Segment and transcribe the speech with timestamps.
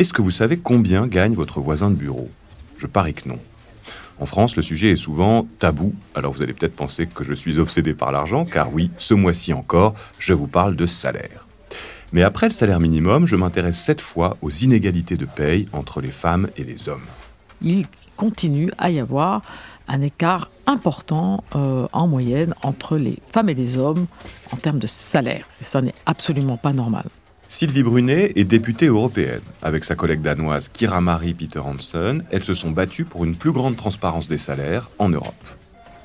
[0.00, 2.30] Est-ce que vous savez combien gagne votre voisin de bureau?
[2.78, 3.38] Je parie que non.
[4.18, 7.58] En France, le sujet est souvent tabou, alors vous allez peut-être penser que je suis
[7.58, 11.44] obsédé par l'argent, car oui, ce mois-ci encore, je vous parle de salaire.
[12.14, 16.12] Mais après le salaire minimum, je m'intéresse cette fois aux inégalités de paye entre les
[16.12, 17.06] femmes et les hommes.
[17.60, 19.42] Il continue à y avoir
[19.86, 24.06] un écart important euh, en moyenne entre les femmes et les hommes
[24.50, 25.46] en termes de salaire.
[25.60, 27.04] Et ça n'est absolument pas normal.
[27.50, 29.42] Sylvie Brunet est députée européenne.
[29.60, 33.50] Avec sa collègue danoise Kira Marie Peter Hansen, elles se sont battues pour une plus
[33.50, 35.34] grande transparence des salaires en Europe.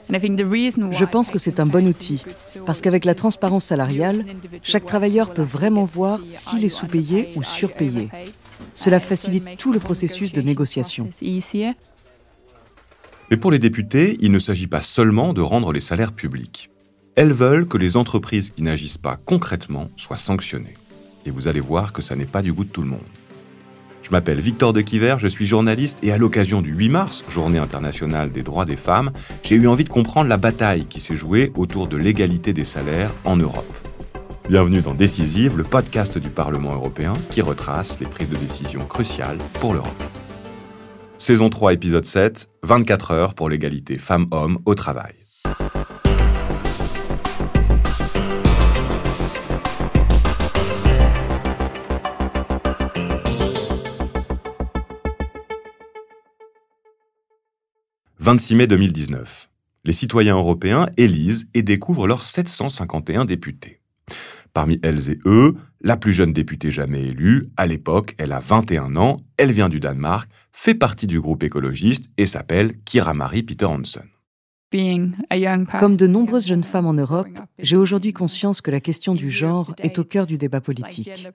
[0.09, 2.23] Je pense que c'est un bon outil,
[2.65, 4.25] parce qu'avec la transparence salariale,
[4.63, 8.09] chaque travailleur peut vraiment voir s'il est sous-payé ou surpayé.
[8.73, 11.09] Cela facilite tout le processus de négociation.
[13.29, 16.71] Mais pour les députés, il ne s'agit pas seulement de rendre les salaires publics.
[17.15, 20.73] Elles veulent que les entreprises qui n'agissent pas concrètement soient sanctionnées.
[21.25, 22.99] Et vous allez voir que ça n'est pas du goût de tout le monde.
[24.03, 27.57] Je m'appelle Victor de Quiver, je suis journaliste et à l'occasion du 8 mars, journée
[27.57, 31.51] internationale des droits des femmes, j'ai eu envie de comprendre la bataille qui s'est jouée
[31.55, 33.65] autour de l'égalité des salaires en Europe.
[34.47, 39.39] Bienvenue dans Décisive, le podcast du Parlement européen qui retrace les prises de décision cruciales
[39.53, 40.03] pour l'Europe.
[41.17, 45.15] Saison 3, épisode 7, 24 heures pour l'égalité femmes-hommes au travail.
[58.25, 59.51] «26 mai 2019.
[59.83, 63.81] Les citoyens européens élisent et découvrent leurs 751 députés.
[64.51, 68.95] Parmi elles et eux, la plus jeune députée jamais élue, à l'époque, elle a 21
[68.95, 73.65] ans, elle vient du Danemark, fait partie du groupe écologiste et s'appelle Kira Marie Peter
[73.65, 74.07] Hansen.
[74.71, 79.73] Comme de nombreuses jeunes femmes en Europe, j'ai aujourd'hui conscience que la question du genre
[79.77, 81.27] est au cœur du débat politique.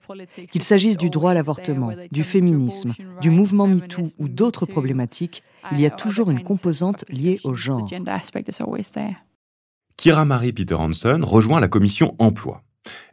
[0.51, 5.79] Qu'il s'agisse du droit à l'avortement, du féminisme, du mouvement MeToo ou d'autres problématiques, il
[5.79, 7.89] y a toujours une composante liée au genre.
[9.97, 12.63] Kira Marie Peter Hansen rejoint la commission emploi.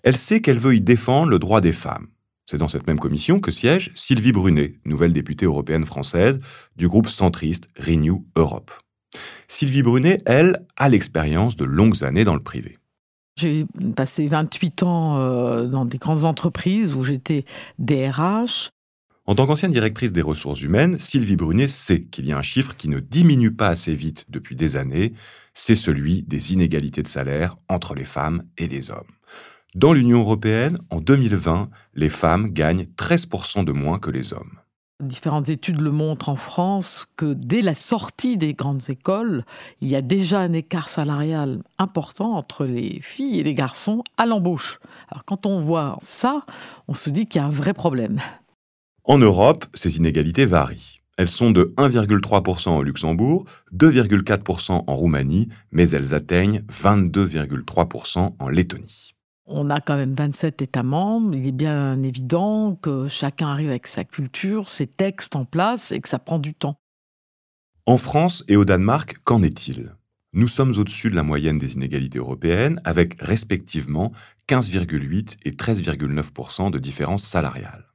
[0.03, 2.09] Elle sait qu'elle veut y défendre le droit des femmes.
[2.51, 6.41] C'est dans cette même commission que siège Sylvie Brunet, nouvelle députée européenne française
[6.77, 8.73] du groupe centriste Renew Europe.
[9.49, 12.77] Sylvie Brunet, elle, a l'expérience de longues années dans le privé.
[13.37, 17.45] J'ai passé 28 ans euh, dans des grandes entreprises où j'étais
[17.79, 18.71] DRH.
[19.27, 22.75] En tant qu'ancienne directrice des ressources humaines, Sylvie Brunet sait qu'il y a un chiffre
[22.77, 25.13] qui ne diminue pas assez vite depuis des années,
[25.55, 29.13] c'est celui des inégalités de salaire entre les femmes et les hommes.
[29.75, 34.59] Dans l'Union européenne, en 2020, les femmes gagnent 13% de moins que les hommes.
[35.01, 39.45] Différentes études le montrent en France que dès la sortie des grandes écoles,
[39.81, 44.27] il y a déjà un écart salarial important entre les filles et les garçons à
[44.27, 44.81] l'embauche.
[45.09, 46.43] Alors quand on voit ça,
[46.89, 48.19] on se dit qu'il y a un vrai problème.
[49.05, 50.99] En Europe, ces inégalités varient.
[51.17, 59.15] Elles sont de 1,3% au Luxembourg, 2,4% en Roumanie, mais elles atteignent 22,3% en Lettonie.
[59.51, 61.35] On a quand même 27 États membres.
[61.35, 66.01] Il est bien évident que chacun arrive avec sa culture, ses textes en place et
[66.01, 66.79] que ça prend du temps.
[67.87, 69.95] En France et au Danemark, qu'en est-il?
[70.35, 74.13] Nous sommes au-dessus de la moyenne des inégalités européennes avec respectivement
[74.49, 77.87] 15,8 et 13,9 de différence salariale.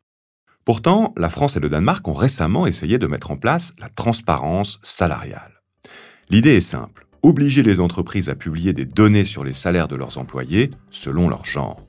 [0.66, 4.80] Pourtant, la France et le Danemark ont récemment essayé de mettre en place la transparence
[4.82, 5.62] salariale.
[6.30, 10.18] L'idée est simple obliger les entreprises à publier des données sur les salaires de leurs
[10.18, 11.82] employés selon leur genre.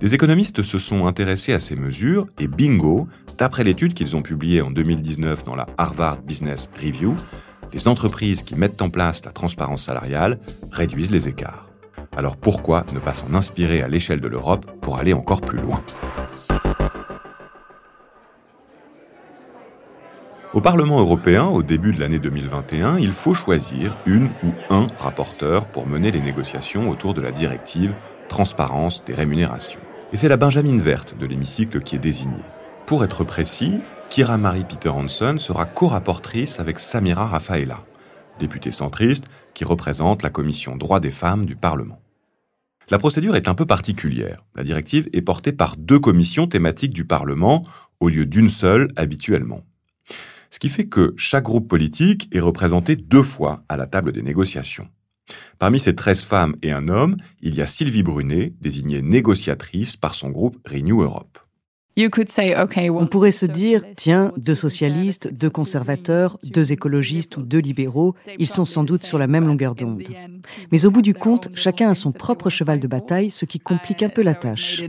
[0.00, 3.08] Des économistes se sont intéressés à ces mesures et bingo,
[3.38, 7.16] d'après l'étude qu'ils ont publiée en 2019 dans la Harvard Business Review,
[7.72, 10.38] les entreprises qui mettent en place la transparence salariale
[10.70, 11.68] réduisent les écarts.
[12.16, 15.82] Alors pourquoi ne pas s'en inspirer à l'échelle de l'Europe pour aller encore plus loin?
[20.58, 25.66] Au Parlement européen, au début de l'année 2021, il faut choisir une ou un rapporteur
[25.66, 27.94] pour mener les négociations autour de la directive
[28.28, 29.78] Transparence des rémunérations.
[30.12, 32.42] Et c'est la Benjamin Verte de l'hémicycle qui est désignée.
[32.86, 33.78] Pour être précis,
[34.08, 37.84] Kira Marie Peter Hansen sera co-rapportrice avec Samira Rafaela,
[38.40, 42.00] députée centriste qui représente la commission droits des femmes du Parlement.
[42.90, 44.42] La procédure est un peu particulière.
[44.56, 47.62] La directive est portée par deux commissions thématiques du Parlement
[48.00, 49.62] au lieu d'une seule habituellement
[50.50, 54.22] ce qui fait que chaque groupe politique est représenté deux fois à la table des
[54.22, 54.88] négociations.
[55.58, 60.14] Parmi ces 13 femmes et un homme, il y a Sylvie Brunet, désignée négociatrice par
[60.14, 61.38] son groupe Renew Europe.
[62.90, 68.46] On pourrait se dire, tiens, deux socialistes, deux conservateurs, deux écologistes ou deux libéraux, ils
[68.46, 70.04] sont sans doute sur la même longueur d'onde.
[70.70, 74.04] Mais au bout du compte, chacun a son propre cheval de bataille, ce qui complique
[74.04, 74.84] un peu la tâche.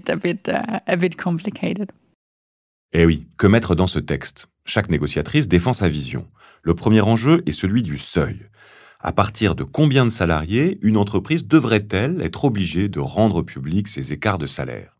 [2.94, 4.47] Eh oui, que mettre dans ce texte?
[4.69, 6.27] Chaque négociatrice défend sa vision.
[6.62, 8.42] Le premier enjeu est celui du seuil.
[9.00, 14.13] À partir de combien de salariés une entreprise devrait-elle être obligée de rendre public ses
[14.13, 14.95] écarts de salaire?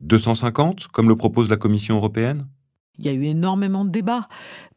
[0.00, 2.48] 250, comme le propose la Commission européenne?
[2.98, 4.28] Il y a eu énormément de débats,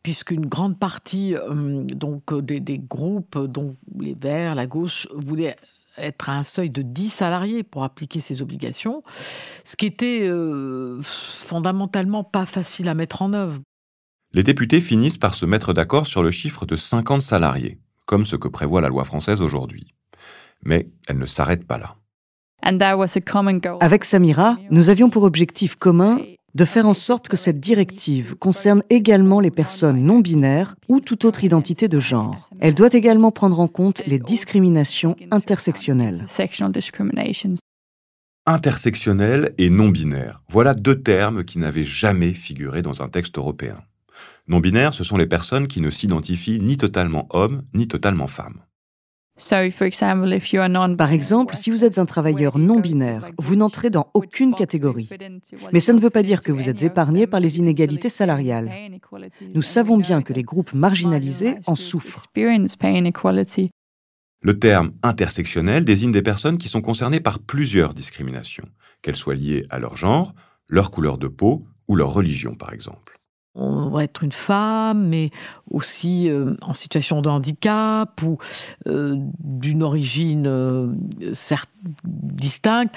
[0.04, 5.56] puisqu'une grande partie euh, donc, des, groupes, dont les Verts, la gauche, voulaient
[5.98, 9.02] être à un seuil de 10 salariés pour appliquer ces obligations,
[9.64, 13.60] ce qui était euh, fondamentalement pas facile à mettre en œuvre.
[14.36, 18.36] Les députés finissent par se mettre d'accord sur le chiffre de 50 salariés, comme ce
[18.36, 19.94] que prévoit la loi française aujourd'hui.
[20.62, 21.96] Mais elle ne s'arrête pas là.
[23.80, 26.20] Avec Samira, nous avions pour objectif commun
[26.54, 31.24] de faire en sorte que cette directive concerne également les personnes non binaires ou toute
[31.24, 32.50] autre identité de genre.
[32.60, 36.26] Elle doit également prendre en compte les discriminations intersectionnelles.
[38.46, 40.42] Intersectionnel et non binaire.
[40.50, 43.78] Voilà deux termes qui n'avaient jamais figuré dans un texte européen.
[44.48, 48.62] Non binaires, ce sont les personnes qui ne s'identifient ni totalement homme ni totalement femme.
[50.98, 55.10] Par exemple, si vous êtes un travailleur non binaire, vous n'entrez dans aucune catégorie.
[55.74, 58.72] Mais ça ne veut pas dire que vous êtes épargné par les inégalités salariales.
[59.54, 62.28] Nous savons bien que les groupes marginalisés en souffrent.
[64.42, 68.70] Le terme intersectionnel désigne des personnes qui sont concernées par plusieurs discriminations,
[69.02, 70.34] qu'elles soient liées à leur genre,
[70.70, 73.15] leur couleur de peau ou leur religion par exemple
[73.56, 75.32] on va être une femme, mais
[75.72, 78.38] aussi euh, en situation de handicap ou
[78.88, 80.94] euh, d'une origine euh,
[82.04, 82.94] distincte.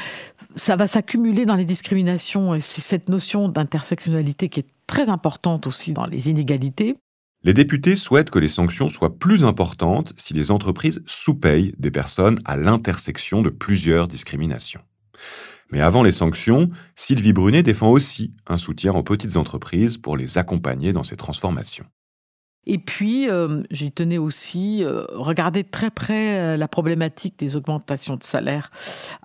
[0.56, 5.66] Ça va s'accumuler dans les discriminations et c'est cette notion d'intersectionnalité qui est très importante
[5.66, 6.96] aussi dans les inégalités.
[7.44, 12.40] Les députés souhaitent que les sanctions soient plus importantes si les entreprises sous-payent des personnes
[12.44, 14.80] à l'intersection de plusieurs discriminations.
[15.70, 20.38] Mais avant les sanctions, Sylvie Brunet défend aussi un soutien aux petites entreprises pour les
[20.38, 21.84] accompagner dans ces transformations.
[22.70, 27.56] Et puis, euh, j'y tenais aussi, euh, regarder de très près euh, la problématique des
[27.56, 28.70] augmentations de salaire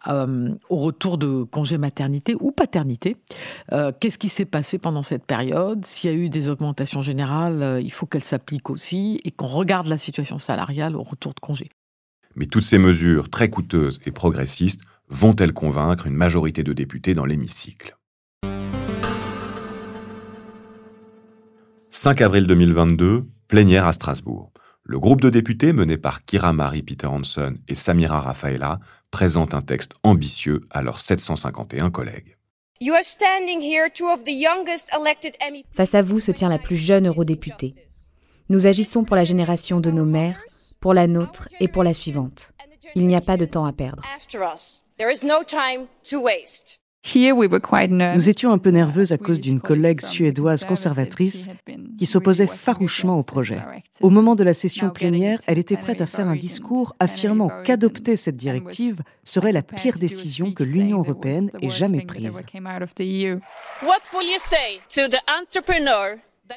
[0.07, 3.18] au retour de congé maternité ou paternité.
[4.00, 5.86] Qu'est-ce qui s'est passé pendant cette période?
[5.86, 9.88] S'il y a eu des augmentations générales, il faut qu'elles s'appliquent aussi et qu'on regarde
[9.88, 11.69] la situation salariale au retour de congé.
[12.36, 17.26] Mais toutes ces mesures très coûteuses et progressistes vont-elles convaincre une majorité de députés dans
[17.26, 17.98] l'hémicycle?
[21.92, 24.52] 5 avril 2022, plénière à Strasbourg.
[24.84, 28.80] Le groupe de députés mené par Kira Marie Peter Hansen et Samira Rafaela
[29.12, 32.36] présente un texte ambitieux à leurs 751 collègues.
[35.74, 37.76] Face à vous se tient la plus jeune eurodéputée.
[38.50, 40.44] Nous agissons pour la génération de nos mères,
[40.82, 42.52] pour la nôtre et pour la suivante.
[42.96, 44.04] Il n'y a pas de temps à perdre.
[48.16, 51.50] Nous étions un peu nerveuses à cause d'une collègue suédoise conservatrice
[51.98, 53.60] qui s'opposait farouchement au projet.
[54.02, 58.16] Au moment de la session plénière, elle était prête à faire un discours affirmant qu'adopter
[58.16, 62.42] cette directive serait la pire décision que l'Union européenne ait jamais prise.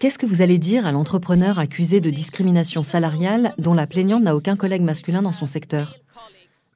[0.00, 4.36] Qu'est-ce que vous allez dire à l'entrepreneur accusé de discrimination salariale dont la plaignante n'a
[4.36, 5.96] aucun collègue masculin dans son secteur?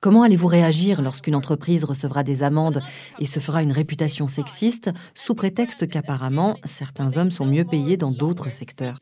[0.02, 2.82] Comment allez-vous réagir lorsqu'une entreprise recevra des amendes
[3.18, 8.10] et se fera une réputation sexiste sous prétexte qu'apparemment certains hommes sont mieux payés dans
[8.10, 8.98] d'autres secteurs?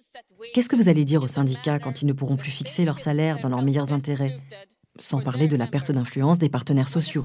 [0.52, 3.38] Qu'est-ce que vous allez dire aux syndicats quand ils ne pourront plus fixer leur salaire
[3.38, 4.40] dans leurs meilleurs intérêts?
[4.98, 7.24] Sans parler de la perte d'influence des partenaires sociaux.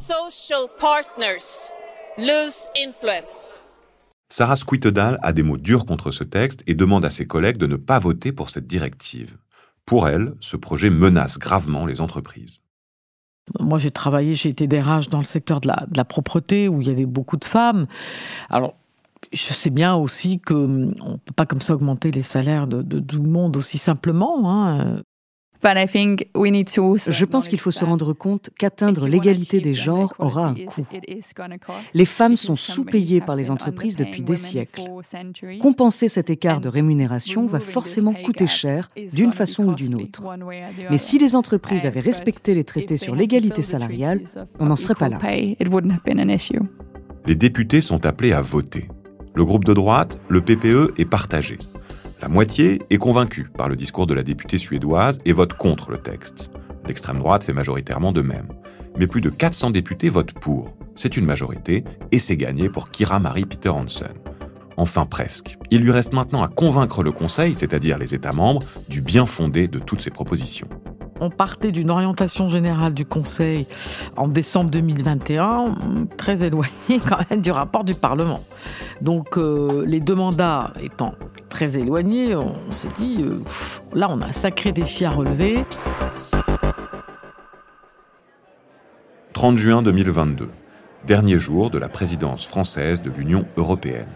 [4.30, 7.66] Sarah Squitedal a des mots durs contre ce texte et demande à ses collègues de
[7.66, 9.36] ne pas voter pour cette directive.
[9.88, 12.63] Pour elle, ce projet menace gravement les entreprises.
[13.60, 16.92] Moi, j'ai travaillé, j'ai été DRH dans le secteur de la, propreté où il y
[16.92, 17.88] avait beaucoup de femmes.
[18.50, 18.76] Alors,
[19.32, 23.00] je sais bien aussi qu'on ne peut pas comme ça augmenter les salaires de, de,
[23.00, 24.50] tout le monde aussi simplement.
[24.50, 25.02] Hein.
[25.64, 30.86] Je pense qu'il faut se rendre compte qu'atteindre l'égalité des genres aura un coût.
[31.94, 34.82] Les femmes sont sous-payées par les entreprises depuis des siècles.
[35.62, 40.28] Compenser cet écart de rémunération va forcément coûter cher d'une façon ou d'une autre.
[40.90, 44.22] Mais si les entreprises avaient respecté les traités sur l'égalité salariale,
[44.60, 45.20] on n'en serait pas là.
[47.26, 48.90] Les députés sont appelés à voter.
[49.36, 51.58] Le groupe de droite, le PPE, est partagé.
[52.24, 55.98] La moitié est convaincue par le discours de la députée suédoise et vote contre le
[55.98, 56.52] texte.
[56.88, 58.48] L'extrême droite fait majoritairement de même.
[58.98, 60.74] Mais plus de 400 députés votent pour.
[60.96, 64.14] C'est une majorité et c'est gagné pour Kira Marie Peter Hansen.
[64.78, 65.58] Enfin presque.
[65.70, 69.68] Il lui reste maintenant à convaincre le Conseil, c'est-à-dire les États membres, du bien fondé
[69.68, 70.70] de toutes ces propositions.
[71.24, 73.66] On partait d'une orientation générale du Conseil
[74.18, 75.76] en décembre 2021
[76.18, 78.44] très éloignée quand même du rapport du Parlement.
[79.00, 81.16] Donc euh, les deux mandats étant
[81.48, 83.40] très éloignés, on s'est dit, euh,
[83.94, 85.64] là on a un sacré défi à relever.
[89.32, 90.50] 30 juin 2022,
[91.08, 94.08] dernier jour de la présidence française de l'Union européenne.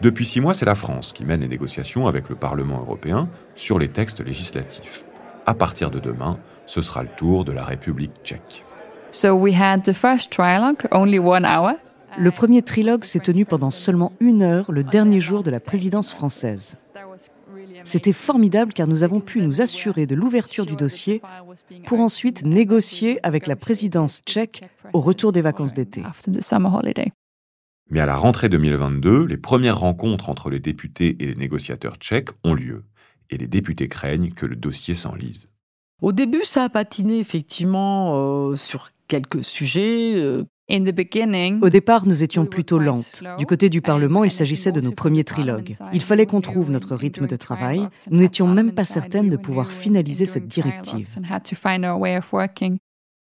[0.00, 3.78] Depuis six mois, c'est la France qui mène les négociations avec le Parlement européen sur
[3.78, 5.04] les textes législatifs.
[5.46, 8.64] À partir de demain, ce sera le tour de la République tchèque.
[12.16, 16.14] Le premier trilogue s'est tenu pendant seulement une heure le dernier jour de la présidence
[16.14, 16.86] française.
[17.82, 21.20] C'était formidable car nous avons pu nous assurer de l'ouverture du dossier
[21.86, 26.02] pour ensuite négocier avec la présidence tchèque au retour des vacances d'été.
[27.90, 32.30] Mais à la rentrée 2022, les premières rencontres entre les députés et les négociateurs tchèques
[32.42, 32.84] ont lieu,
[33.30, 35.48] et les députés craignent que le dossier s'enlise.
[36.02, 40.14] Au début, ça a patiné effectivement euh, sur quelques sujets.
[40.16, 40.44] Euh.
[41.60, 43.22] Au départ, nous étions plutôt lentes.
[43.38, 45.76] Du côté du Parlement, il s'agissait de nos premiers trilogues.
[45.92, 47.86] Il fallait qu'on trouve notre rythme de travail.
[48.10, 51.18] Nous n'étions même pas certaines de pouvoir finaliser cette directive.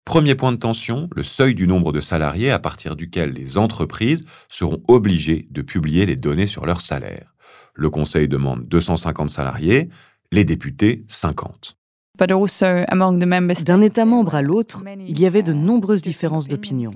[0.04, 4.24] Premier point de tension, le seuil du nombre de salariés à partir duquel les entreprises
[4.48, 7.34] seront obligées de publier les données sur leur salaire.
[7.74, 9.88] Le Conseil demande 250 salariés,
[10.32, 11.76] les députés 50.
[12.18, 16.92] D'un État membre à l'autre, il y avait de nombreuses différences d'opinion.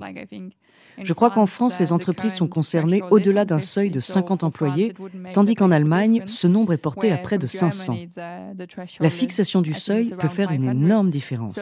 [1.01, 4.93] Je crois qu'en France, les entreprises sont concernées au-delà d'un seuil de 50 employés,
[5.33, 7.97] tandis qu'en Allemagne, ce nombre est porté à près de 500.
[8.99, 11.59] La fixation du seuil peut faire une énorme différence.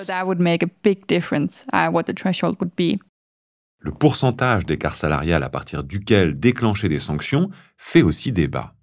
[3.79, 8.75] Le pourcentage d'écart salarial à partir duquel déclencher des sanctions fait aussi débat.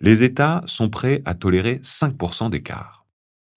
[0.00, 3.06] Les États sont prêts à tolérer 5% d'écart.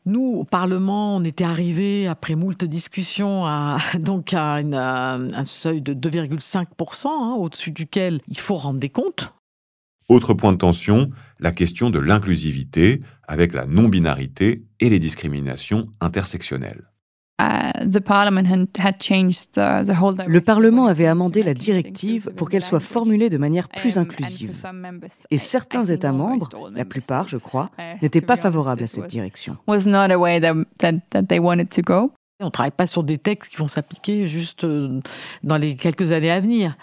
[0.05, 5.93] Nous, au Parlement, on était arrivés, après moult discussions, à, donc à, un seuil de
[5.93, 9.31] 2,5%, hein, au-dessus duquel il faut rendre des comptes.
[10.09, 16.90] Autre point de tension, la question de l'inclusivité avec la non-binarité et les discriminations intersectionnelles.
[20.27, 24.53] Le Parlement avait amendé la directive pour qu'elle soit formulée de manière plus inclusive.
[25.29, 29.57] Et certains États membres, la plupart je crois, uh, n'étaient pas favorables à cette direction.
[32.41, 34.99] On ne travaille pas sur des textes qui vont s'appliquer juste euh,
[35.43, 36.75] dans les quelques années à venir.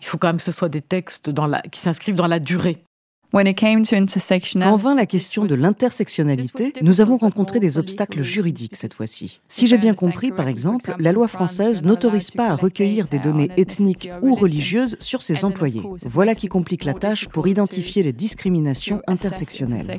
[0.00, 1.30] Il faut quand même que ce soit des textes
[1.70, 2.82] qui s'inscrivent dans la durée.
[3.34, 9.40] Quand vint la question de l'intersectionnalité, nous avons rencontré des obstacles juridiques cette fois-ci.
[9.48, 13.50] Si j'ai bien compris, par exemple, la loi française n'autorise pas à recueillir des données
[13.56, 15.82] ethniques ou religieuses sur ses employés.
[16.04, 19.98] Voilà qui complique la tâche pour identifier les discriminations intersectionnelles.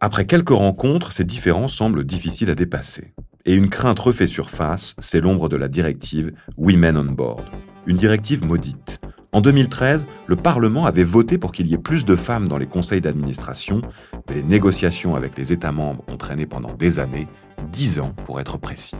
[0.00, 3.14] Après quelques rencontres, ces différences semblent difficiles à dépasser.
[3.44, 7.44] Et une crainte refait surface, c'est l'ombre de la directive Women on Board.
[7.86, 8.98] Une directive maudite
[9.36, 12.64] en 2013, le Parlement avait voté pour qu'il y ait plus de femmes dans les
[12.64, 13.82] conseils d'administration,
[14.30, 17.28] mais les négociations avec les États membres ont traîné pendant des années,
[17.70, 18.96] dix ans pour être précis,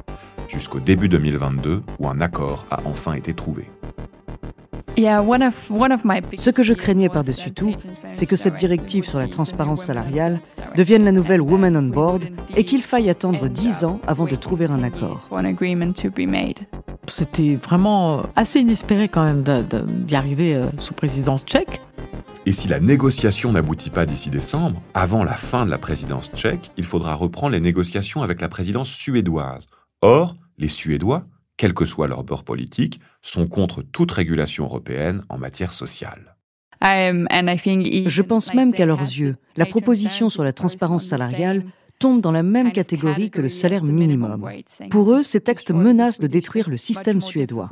[0.51, 3.71] jusqu'au début 2022 où un accord a enfin été trouvé.
[4.99, 7.75] Ce que je craignais par-dessus tout,
[8.13, 10.41] c'est que cette directive sur la transparence salariale
[10.77, 14.67] devienne la nouvelle Woman on Board et qu'il faille attendre dix ans avant de trouver
[14.67, 15.31] un accord.
[17.09, 19.45] C'était vraiment assez inespéré quand même
[20.07, 21.81] d'y arriver euh, sous présidence tchèque.
[22.47, 26.71] Et si la négociation n'aboutit pas d'ici décembre, avant la fin de la présidence tchèque,
[26.77, 29.67] il faudra reprendre les négociations avec la présidence suédoise.
[30.01, 35.39] Or, les Suédois, quel que soit leur bord politique, sont contre toute régulation européenne en
[35.39, 36.37] matière sociale.
[36.83, 41.65] Je pense même qu'à leurs yeux, la proposition sur la transparence salariale
[41.99, 44.49] tombe dans la même catégorie que le salaire minimum.
[44.91, 47.69] Pour eux, ces textes menacent de détruire le système suédois.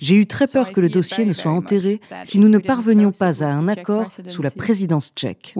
[0.00, 3.44] J'ai eu très peur que le dossier ne soit enterré si nous ne parvenions pas
[3.44, 5.54] à un accord sous la présidence tchèque.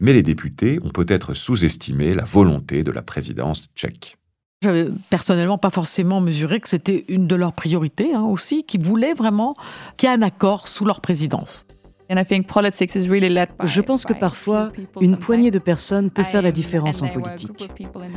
[0.00, 4.16] Mais les députés ont peut-être sous-estimé la volonté de la présidence tchèque.
[4.62, 9.14] J'avais personnellement pas forcément mesuré que c'était une de leurs priorités hein, aussi, qu'ils voulaient
[9.14, 9.54] vraiment
[9.96, 11.64] qu'il y ait un accord sous leur présidence.
[12.10, 17.68] Je pense que parfois, une poignée de personnes peut faire la différence en politique.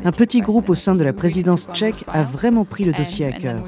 [0.06, 3.32] Un petit groupe au sein de la présidence tchèque a vraiment pris le dossier à
[3.32, 3.68] cœur.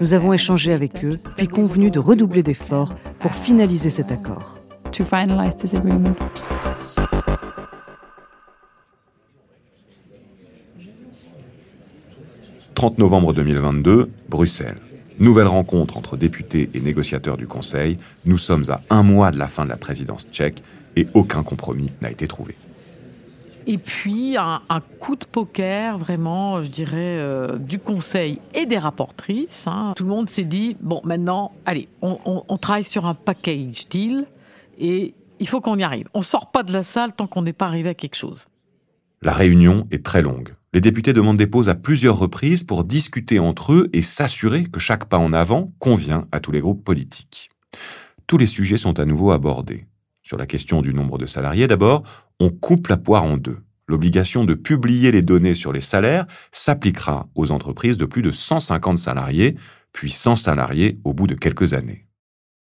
[0.00, 4.58] Nous avons échangé avec eux, puis convenu de redoubler d'efforts pour finaliser cet accord.
[12.74, 14.78] 30 novembre 2022, Bruxelles.
[15.18, 17.98] Nouvelle rencontre entre députés et négociateurs du Conseil.
[18.24, 20.62] Nous sommes à un mois de la fin de la présidence tchèque
[20.96, 22.56] et aucun compromis n'a été trouvé.
[23.66, 24.60] Et puis un,
[25.00, 29.66] coup de poker, vraiment, je dirais, euh, du conseil et des rapportrices.
[29.66, 29.94] Hein.
[29.96, 34.26] Tout le monde s'est dit, bon, maintenant, allez, on, travaille sur un package deal
[34.78, 36.08] et il faut qu'on y arrive.
[36.12, 38.48] On sort pas de la salle tant qu'on n'est pas arrivé à quelque chose.
[39.24, 40.54] La réunion est très longue.
[40.74, 44.78] Les députés demandent des pauses à plusieurs reprises pour discuter entre eux et s'assurer que
[44.78, 47.48] chaque pas en avant convient à tous les groupes politiques.
[48.26, 49.86] Tous les sujets sont à nouveau abordés.
[50.22, 52.02] Sur la question du nombre de salariés d'abord,
[52.38, 53.60] on coupe la poire en deux.
[53.88, 58.98] L'obligation de publier les données sur les salaires s'appliquera aux entreprises de plus de 150
[58.98, 59.56] salariés,
[59.92, 62.03] puis 100 salariés au bout de quelques années.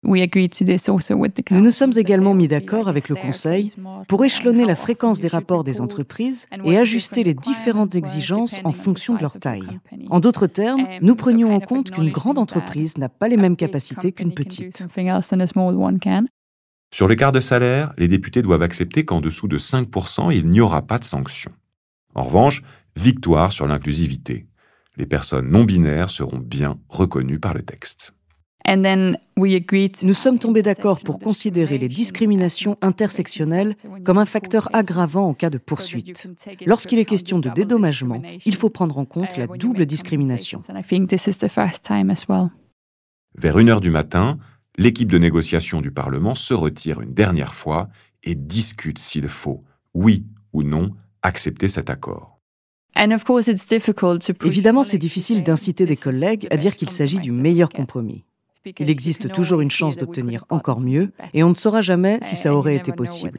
[0.04, 3.72] Nous nous sommes également mis d'accord avec le Conseil
[4.08, 9.16] pour échelonner la fréquence des rapports des entreprises et ajuster les différentes exigences en fonction
[9.16, 9.80] de leur taille.
[10.10, 14.12] En d'autres termes, nous prenions en compte qu'une grande entreprise n'a pas les mêmes capacités
[14.12, 14.88] qu'une petite.
[16.94, 20.82] Sur l'écart de salaire, les députés doivent accepter qu'en dessous de 5%, il n'y aura
[20.82, 21.52] pas de sanction.
[22.16, 22.64] En revanche,
[22.96, 24.48] victoire sur l'inclusivité.
[24.98, 28.14] Les personnes non binaires seront bien reconnues par le texte.
[28.68, 35.50] Nous sommes tombés d'accord pour considérer les discriminations intersectionnelles comme un facteur aggravant en cas
[35.50, 36.28] de poursuite.
[36.66, 40.62] Lorsqu'il est question de dédommagement, il faut prendre en compte la double discrimination.
[43.36, 44.38] Vers 1h du matin,
[44.78, 47.90] l'équipe de négociation du Parlement se retire une dernière fois
[48.24, 49.64] et discute s'il faut,
[49.94, 50.92] oui ou non,
[51.22, 52.40] accepter cet accord.
[54.44, 58.26] Évidemment, c'est difficile d'inciter des collègues à dire qu'il s'agit du meilleur compromis.
[58.66, 62.54] Il existe toujours une chance d'obtenir encore mieux, et on ne saura jamais si ça
[62.54, 63.38] aurait été possible.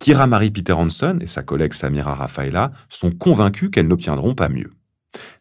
[0.00, 4.72] Kira Marie Peter Hansen et sa collègue Samira Rafaela sont convaincus qu'elles n'obtiendront pas mieux.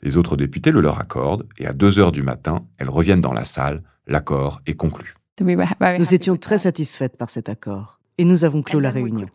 [0.03, 3.33] Les autres députés le leur accordent et à 2 heures du matin, elles reviennent dans
[3.33, 3.81] la salle.
[4.05, 5.15] L'accord est conclu.
[5.41, 9.27] Nous étions très satisfaites par cet accord et nous avons clos la réunion.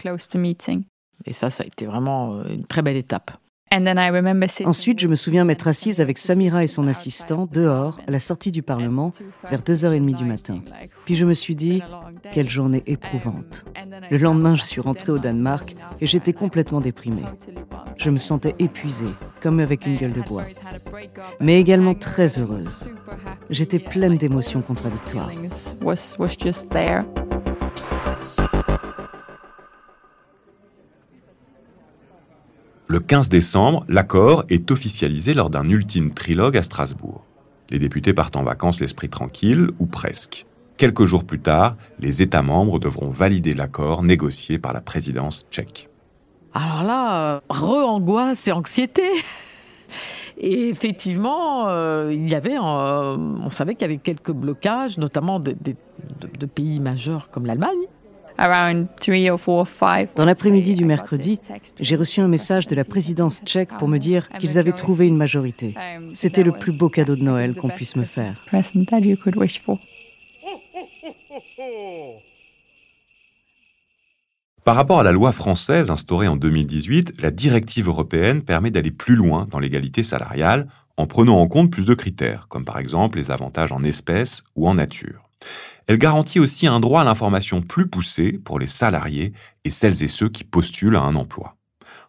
[1.25, 3.33] Et ça, ça a été vraiment euh, une très belle étape.
[4.65, 8.51] Ensuite, je me souviens m'être assise avec Samira et son assistant dehors, à la sortie
[8.51, 9.13] du Parlement,
[9.49, 10.61] vers 2h30 du matin.
[11.05, 11.83] Puis je me suis dit,
[12.33, 13.65] quelle journée éprouvante.
[14.11, 17.23] Le lendemain, je suis rentrée au Danemark et j'étais complètement déprimée.
[17.97, 20.45] Je me sentais épuisée, comme avec une gueule de bois,
[21.41, 22.91] mais également très heureuse.
[23.51, 25.31] J'étais pleine d'émotions contradictoires.
[32.99, 37.25] Le 15 décembre, l'accord est officialisé lors d'un ultime trilogue à Strasbourg.
[37.71, 40.47] Les députés partent en vacances l'esprit tranquille, ou presque.
[40.79, 45.89] Quelques jours plus tard, les États membres devront valider l'accord négocié par la présidence tchèque.
[46.55, 49.05] Alors là, re-angoisse et anxiété.
[50.37, 55.39] Et effectivement, euh, il y avait, euh, on savait qu'il y avait quelques blocages, notamment
[55.39, 57.79] de pays majeurs comme l'Allemagne.
[58.39, 61.41] Dans l'après-midi du mercredi,
[61.81, 65.17] j'ai reçu un message de la présidence tchèque pour me dire qu'ils avaient trouvé une
[65.17, 65.75] majorité.
[66.15, 68.39] C'était le plus beau cadeau de Noël qu'on puisse me faire.
[74.65, 79.17] Par rapport à la loi française instaurée en 2018, la directive européenne permet d'aller plus
[79.17, 83.31] loin dans l'égalité salariale en prenant en compte plus de critères, comme par exemple les
[83.31, 85.28] avantages en espèces ou en nature.
[85.87, 89.33] Elle garantit aussi un droit à l'information plus poussé pour les salariés
[89.65, 91.57] et celles et ceux qui postulent à un emploi.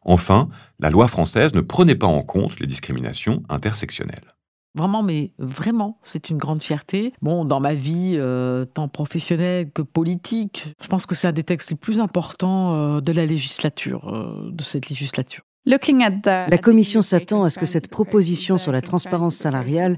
[0.03, 4.33] Enfin, la loi française ne prenait pas en compte les discriminations intersectionnelles.
[4.75, 7.13] Vraiment, mais vraiment, c'est une grande fierté.
[7.21, 11.43] Bon, dans ma vie, euh, tant professionnelle que politique, je pense que c'est un des
[11.43, 15.43] textes les plus importants euh, de la législature, euh, de cette législature.
[15.65, 19.97] La Commission s'attend à ce que cette proposition sur la transparence salariale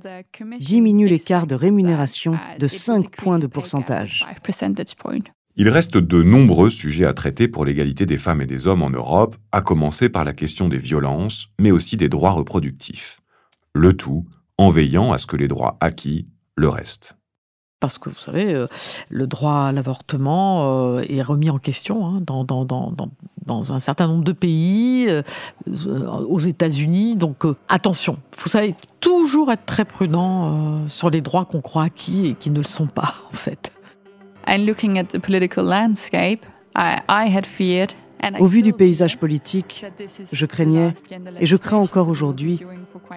[0.60, 4.26] diminue l'écart de rémunération de 5 points de pourcentage.
[5.56, 8.90] Il reste de nombreux sujets à traiter pour l'égalité des femmes et des hommes en
[8.90, 13.22] Europe, à commencer par la question des violences, mais aussi des droits reproductifs.
[13.74, 14.26] Le tout
[14.58, 17.16] en veillant à ce que les droits acquis le restent
[17.82, 18.68] parce que vous savez, euh,
[19.10, 22.94] le droit à l'avortement euh, est remis en question hein, dans, dans, dans,
[23.60, 25.22] dans, un certain nombre de pays, euh,
[26.28, 27.16] aux États-Unis.
[27.16, 32.34] Donc attention, vous savez, toujours être très prudent sur les droits qu'on croit acquis et
[32.36, 33.72] qui ne le sont pas, en fait.
[34.48, 37.94] And looking at the political landscape, I, I had feared
[38.40, 39.86] au vu du paysage politique,
[40.32, 40.94] je craignais,
[41.40, 42.64] et je crains encore aujourd'hui,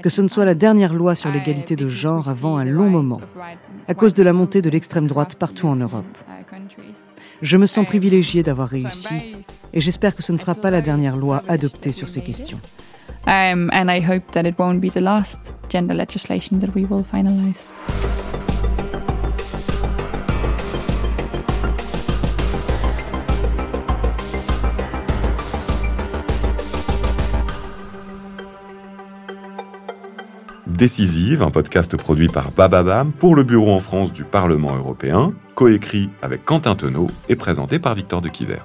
[0.03, 3.21] que ce ne soit la dernière loi sur l'égalité de genre avant un long moment,
[3.87, 6.07] à cause de la montée de l'extrême droite partout en Europe.
[7.43, 9.35] Je me sens privilégié d'avoir réussi,
[9.75, 12.61] et j'espère que ce ne sera pas la dernière loi adoptée sur ces questions.
[13.27, 17.05] Um, and I hope that it won't be the last gender legislation that we will
[17.05, 17.69] finalize.
[30.67, 36.11] Décisive, un podcast produit par Bababam pour le bureau en France du Parlement européen, coécrit
[36.21, 38.61] avec Quentin Tenot et présenté par Victor de Quiver.